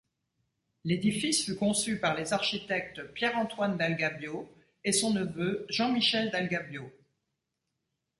[0.83, 4.51] L'édifice fut conçu par les architectes Pierre-Antoine Dalgabio
[4.83, 6.91] et son neveu Jean-Michel Dalgabio.